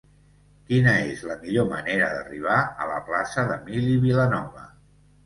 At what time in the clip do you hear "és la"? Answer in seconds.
1.09-1.35